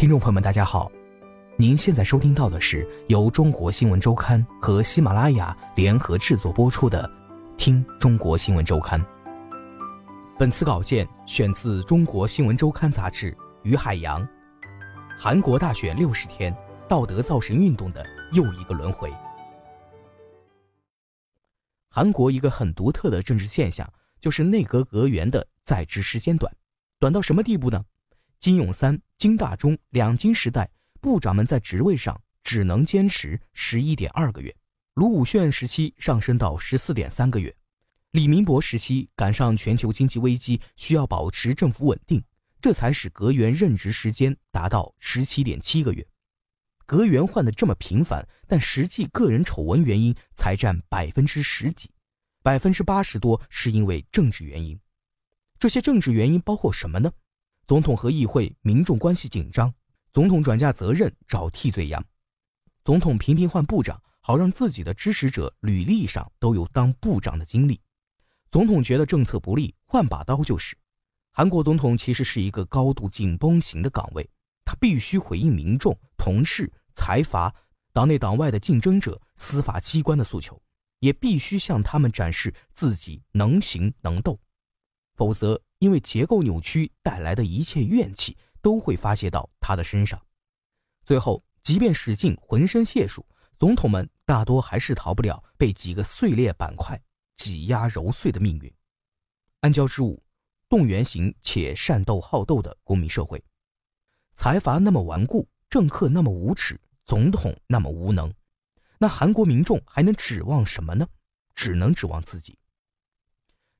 [0.00, 0.90] 听众朋友们，大家好，
[1.58, 7.06] 您现在收听到的是由中国新闻周刊和喜马拉雅联合制作播出的
[7.58, 8.98] 《听中国新闻周刊》。
[10.38, 14.26] 本次稿件选自《中国新闻周刊》杂志，于海洋。
[15.18, 16.56] 韩国大选六十天，
[16.88, 19.12] 道德造神运动的又一个轮回。
[21.90, 23.86] 韩国一个很独特的政治现象，
[24.18, 26.50] 就是内阁阁员的在职时间短，
[26.98, 27.84] 短到什么地步呢？
[28.40, 34.56] 金永三、金大中两金时代部长们在职位上只能坚持十一点二个月，
[34.94, 37.54] 卢武铉时期上升到十四点三个月，
[38.12, 42.24] 李明博时期赶上全球经济危机，需要保持政府稳定，
[42.62, 46.06] 这才使阁员任职时间达到十七点七个月。
[46.86, 51.90] 阁员换的这么频繁，但实际个人丑闻原因才占百分之十几，
[52.42, 54.80] 百分之八十多是因为政治原因。
[55.58, 57.12] 这些政治原因包括什么呢？
[57.70, 59.72] 总统和议会民众关系紧张，
[60.12, 62.04] 总统转嫁责任找替罪羊，
[62.82, 67.80] 总统频频换部长，好让自己的支持者履历上都有当部长的经历。
[68.50, 70.76] 总统觉得政策不利，换把刀就是。
[71.30, 74.28] 韩国总统其实是一个高度紧绷型的岗位，
[74.64, 77.54] 他必须回应民众、同事、财阀、
[77.92, 80.60] 党内党外的竞争者、司法机关的诉求，
[80.98, 84.36] 也必须向他们展示自己能行能斗，
[85.14, 85.62] 否则。
[85.80, 90.20] 因为结构扭曲带来的一切怨气都会发泄到他的身上，
[91.06, 93.26] 最后，即便使尽浑身解数，
[93.58, 97.00] 总统们大多还是逃不了被几个碎裂板块
[97.34, 98.70] 挤压揉碎的命运。
[99.60, 100.22] 安交之舞，
[100.68, 103.42] 动员型且善斗好斗的公民社会，
[104.34, 108.30] 财阀那么顽固，政客那么无耻，总统那么无能，
[108.98, 111.08] 那韩国民众还能指望什么呢？
[111.54, 112.58] 只能指望自己。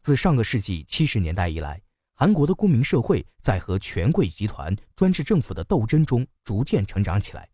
[0.00, 1.82] 自上个世纪七十年代以来。
[2.20, 7.48] 韩国的公民社会在和权贵集团、专制政府的斗争中逐渐成长起来，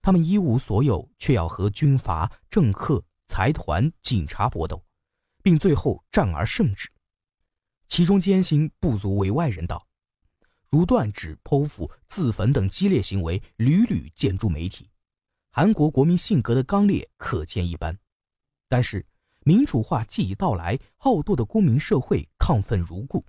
[0.00, 4.82] 他们一无所有，却要和军阀、政客、财团、警察搏斗，
[5.42, 6.88] 并最后战而胜之。
[7.86, 9.86] 其中艰辛不足为外人道，
[10.70, 14.88] 如断指、剖腹、自焚等激烈行为屡屡见诸媒体。
[15.50, 17.98] 韩国国民性格的刚烈可见一斑。
[18.70, 19.04] 但是，
[19.40, 23.22] 民主化既已到来，好斗的公民社会亢奋如故。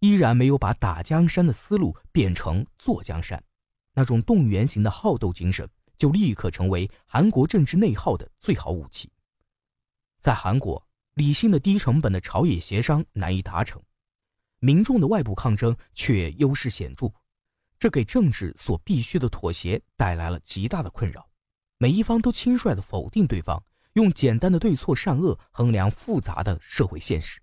[0.00, 3.42] 依然没有把打江山的思路变成坐江山，
[3.94, 9.10] 那种动员型的好斗精神就立刻成为韩国政治内耗的最好武器。
[10.20, 13.82] 在韩国，理性的低成本的朝野协商难以达成，
[14.58, 17.12] 民众的外部抗争却优势显著，
[17.78, 21.28] 这给政治所必须的妥协带来了极大的困扰。
[21.78, 23.62] 每一方都轻率地否定对方，
[23.94, 27.40] 用简单的对错善恶衡量复杂的社会现实，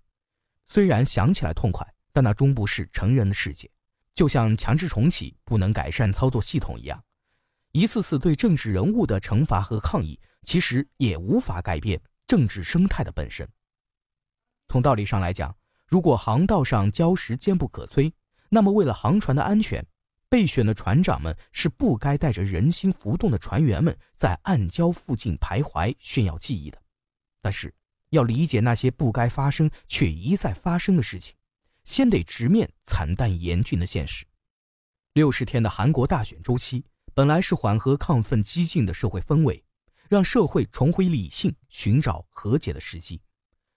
[0.66, 1.86] 虽然想起来痛快。
[2.12, 3.70] 但那终不是成人的世界，
[4.14, 7.02] 就像强制重启不能改善操作系统一样，
[7.72, 13.48] 一次次对政治人物的惩罚和抗议，其实也无法改变政治生态的本身。
[14.68, 15.54] 从道理上来讲，
[15.86, 18.12] 如果航道上礁石坚不可摧，
[18.48, 19.84] 那么为了航船的安全，
[20.28, 26.80] 备选的船长们是不该带着人心浮动的船员们在暗礁附近徘徊炫耀技艺的。
[27.40, 27.74] 但是，
[28.10, 31.34] 要理解那些不该发生却一再发生的事情。
[31.84, 34.24] 先得直面惨淡严峻的现实。
[35.14, 36.84] 六十天的韩国大选周期
[37.14, 39.62] 本来是缓和亢奋激进的社会氛围，
[40.08, 43.20] 让社会重回理性、寻找和解的时机。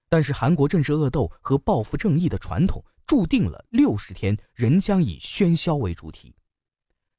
[0.08, 6.34] 但是，韩国政治恶斗和报复正义的传统，注定了六十天仍将以喧嚣为主题。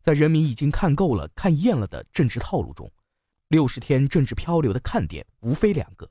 [0.01, 2.91] 在人民已经看够了、看厌了的政治套路中，
[3.49, 6.09] 六十天政治漂流的看点无非两个。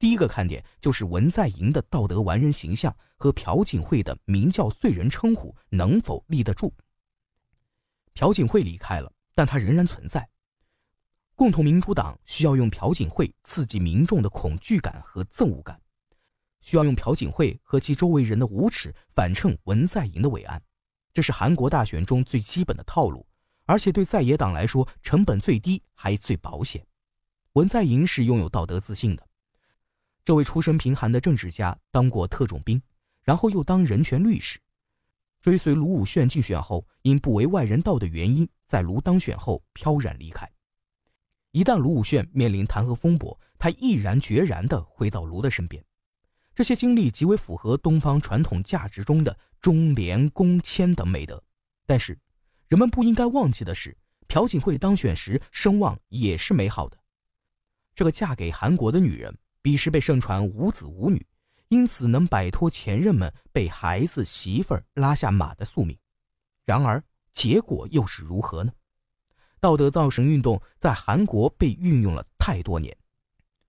[0.00, 6.74] 第一个看点就是文在寅的道德完人形象和朴槿惠的名叫罪人称呼能否立得住。
[8.14, 10.26] 朴槿惠离开了，但他仍然存在。
[11.34, 15.78] 共同民主党需要用朴槿惠刺激民众的恐惧感和憎恶感，
[16.62, 20.62] 需要用朴槿惠和其周围人的无耻反衬文在寅的伟岸，
[21.12, 23.26] 这是韩国大选中最基本的套路，
[23.66, 26.86] 而且对在野党来说成本最低还最保险。
[27.52, 29.26] 文在寅是拥有道德自信的。
[30.24, 32.80] 这位出身贫寒的政治家当过特种兵，
[33.22, 34.58] 然后又当人权律师。
[35.40, 40.46] 追随卢武铉竞选后，因不为外人道的原因，在卢当选后飘然离开。
[41.52, 45.82] 一旦卢武铉面临弹劾风波，他毅然决然地回到卢的身边。
[46.54, 51.42] 这些经历极为符合东方传统价值中的忠廉恭谦等美德。
[51.86, 52.18] 但是，
[52.68, 53.96] 人们不应该忘记的是，
[54.28, 56.98] 朴槿惠当选时声望也是美好的。
[57.94, 61.24] 这个嫁给韩国的女人，彼时被盛传无子无女，
[61.68, 65.96] 因此能摆脱前任们被孩子媳妇儿拉下马的宿命。
[66.64, 67.02] 然而，
[67.32, 68.72] 结果又是如何呢？
[69.60, 72.96] 道德造神运动在韩国被运用了太多年，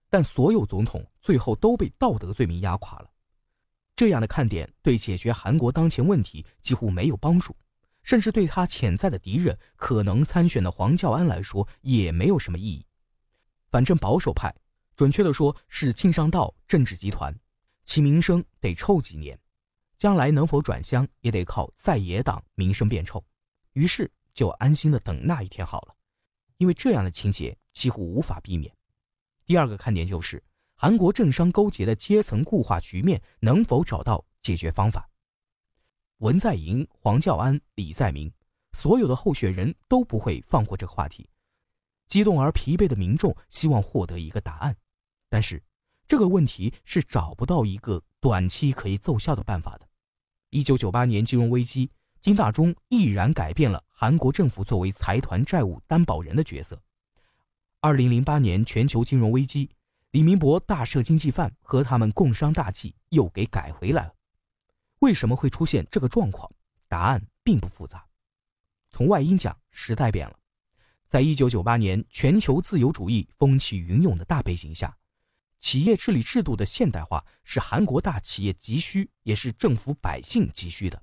[0.09, 3.09] 但所有总统最后都被道德罪名压垮了。
[3.95, 7.55] 这样的看点对解决韩国当前问题几乎没有帮助。
[8.03, 12.83] 甚至对他潜在的敌人可能参选的黄教安来说也没有什么意义。
[13.69, 14.51] 反正保守派，
[15.01, 17.35] 准确的说是庆尚道政治集团，
[17.85, 19.35] 其名声得臭几年，
[19.97, 23.25] 将来能否转乡也得靠在野党名声变臭。
[23.73, 25.95] 于是就安心的等那一天好了，
[26.57, 28.71] 因为这样的情节几乎无法避免。
[29.43, 30.39] 第二个看点就是
[30.75, 35.09] 韩国政商勾结的阶层固化局面能否找到解决方法。
[36.17, 38.31] 文在寅、黄教安、李在明，
[38.77, 41.27] 所有的候选人都不会放过这个话题。
[42.07, 44.77] 激动而疲惫的民众希望获得一个答案，
[45.31, 45.63] 但是
[46.05, 49.87] 这个问题是找不到一个短期可以奏效的办法的。
[50.49, 51.89] 一九九八年金融危机，
[52.19, 56.77] 金大中毅然改变了韩国政府作为财团债务担保人的角色。
[57.79, 59.69] 二零零八年全球金融危机，
[60.11, 64.13] 李明博大赦经济犯和他们共商大计又给改回来了。
[64.99, 66.51] 为什么会出现这个状况？
[66.89, 68.05] 答案并不复杂。
[68.89, 70.37] 从外因讲，时代变了。
[71.07, 74.95] 在一九九八年全球自由主义风起云涌的大背景下，
[75.61, 81.01] 企业治理制度的现代化是韩国大企业急需，也是政府百姓急需的。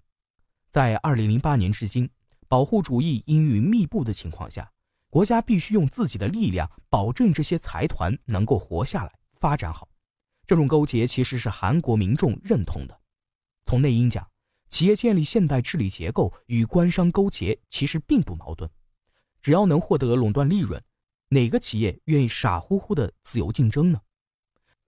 [0.69, 2.11] 在二零零八年至今，
[2.49, 4.71] 保护主义阴云密布的情况下，
[5.09, 9.89] 国家必须用自己的力量保证这些财团能够活下来、发展好。
[10.45, 13.01] 这种勾结其实是韩国民众认同的。
[13.65, 14.29] 从内因讲，
[14.69, 18.69] 企业建立现代治理结构与官商勾结其实并不矛盾。
[19.41, 20.83] 只要能获得垄断利润，
[21.29, 24.01] 哪个企业愿意傻乎乎的自由竞争呢？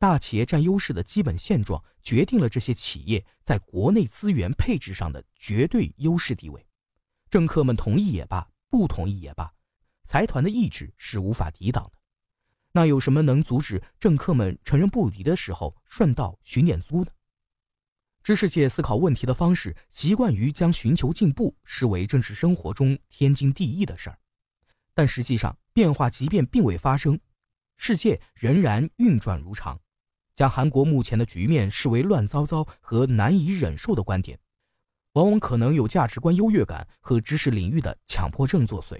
[0.00, 6.66] 大企业占优势的基本现状决定了这些企业在国内资源配置上的绝对优势地位。
[7.28, 9.52] 政客们同意也罢，不同意也罢，
[10.04, 11.98] 财团的意志是无法抵挡的。
[12.72, 17.10] 那有什么能阻止政客们承认不离的时候顺道寻点租呢？
[18.22, 24.18] 知识界思考问题的方式，习惯于将寻求进步视为政治生活中天经地义的事儿，
[24.94, 27.20] 但实际上变化即便并未发生，
[27.76, 29.78] 世界仍然运转如常。
[30.34, 34.38] 将韩国目前的局面视为乱糟糟和难以忍受的观点，
[35.12, 38.98] 往往可能有价值观优越感和知识领域的强迫症作祟。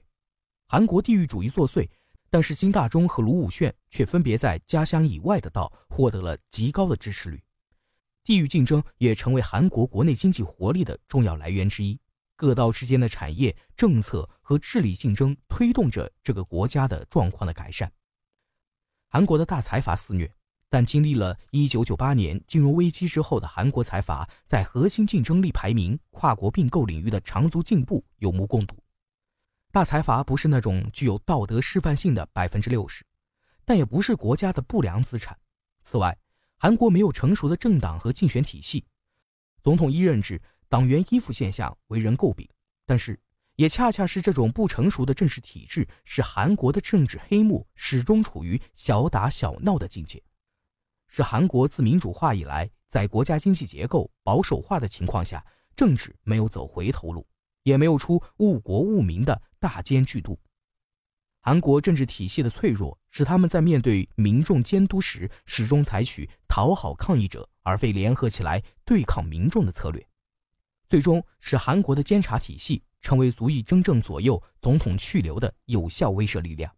[0.66, 1.88] 韩国地域主义作祟，
[2.28, 7.42] 但是金大中和卢武铉却分别在家乡以外的道获得了极高的支持率。
[8.22, 11.98] 地域竞争也成为韩国国内经济活力的重要来源之一。
[12.36, 17.92] 各道之间的产业政策和治理竞争，推动着这个国家的状况的改善。
[19.08, 20.32] 韩国的大财阀肆虐，
[20.70, 28.76] 但经历了1998年金融危机之后的韩国财阀，在核心竞争力排名、跨国并购领域的长足进步有目共睹。
[29.72, 33.04] 大财阀不是那种具有道德示范性的百分之六十，
[33.64, 35.36] 但也不是国家的不良资产。
[35.82, 36.16] 此外，
[36.56, 38.84] 韩国没有成熟的政党和竞选体系，
[39.62, 42.48] 总统一任制、党员依附现象为人诟病。
[42.86, 43.18] 但是，
[43.56, 50.22] 也恰恰是这种不成熟的政治体制，使韩国的政治黑幕始终处于小打小闹的境界，
[51.10, 57.26] 是韩国自民主化以来，在国家经济结构保守化的情况下，政治没有走回头路，
[57.64, 60.36] 也没有出误国误民的大奸巨妒。
[61.42, 70.06] 韩国政治体系的脆弱，使他们在面对民众监督时，始终采取讨好抗议者而非联合起来对抗民众的策略，
[70.86, 76.72] 最终使韩国的监察体系成为足以真正左右总统去留的有效威慑力量。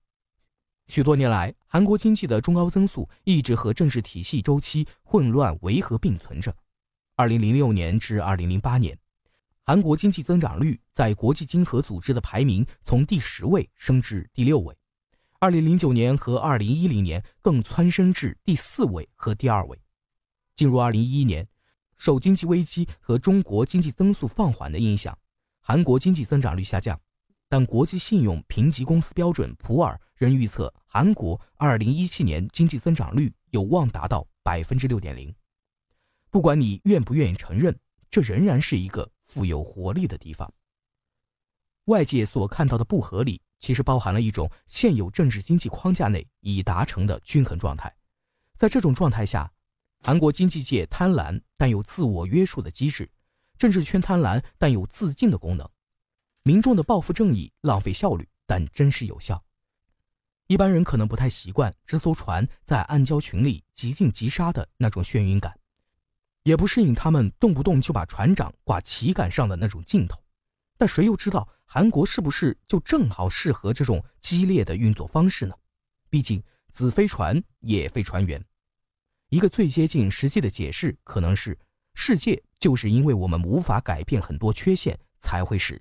[0.93, 6.55] 许多年来，韩国经济的中高增速一直和政治体系周期混乱维和并存着。
[7.17, 8.95] 二零零六年至二零零八年。
[9.63, 14.77] 韩国经济增长率在国际经合组织的排名从第十位升至第六位
[15.41, 19.81] ，2009年和2010年更蹿升至第四位和第二位。
[20.57, 21.49] 进入2011年，
[21.97, 25.17] 受经济危机和中国经济增速放缓的影响，
[25.63, 27.01] 韩国经济增长率下降，
[27.53, 35.31] 但国际信用评级公司标准普尔仍预测韩国2017年经济增长率有望达到百分之六点零。
[36.31, 37.79] 不管你愿不愿意承认，
[38.09, 39.07] 这仍然是一个。
[39.27, 40.51] 富有活力的地方。
[41.85, 47.95] 外界所看到的不合理，其实包含了一种现有政治经济框架内已达成的均衡状态。
[48.57, 49.53] 在这种状态下，
[50.01, 53.11] 韩国经济界贪婪但有自我约束的机制，
[53.59, 55.69] 政治圈贪婪但有自净的功能，
[56.45, 59.43] 民众的报复正义浪费效率但真实有效。
[60.49, 65.57] 一般人可能不太习惯这艘船在暗礁群里急进急杀的那种眩晕感，
[66.43, 70.21] 也不适应他们动不动就把船长挂旗杆上的那种劲头。
[70.77, 75.55] 但谁又知道韩国是不是就正好适合这种激烈的运作方式呢？
[76.11, 78.45] 毕竟子非船也非船员。
[79.29, 81.57] 一个最接近实际的解释可能是：
[81.95, 85.81] 世界就是因为我们无法改变很多缺陷，才会使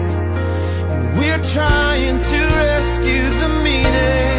[1.17, 4.30] We're trying to rescue the meaning.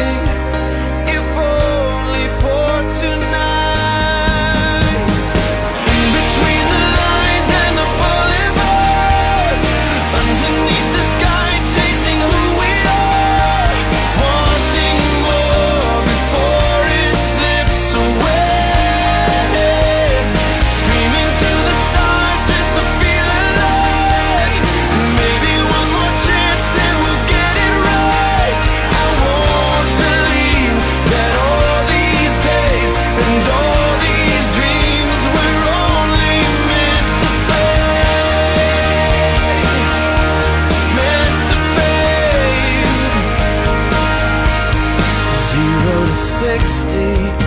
[47.03, 47.42] day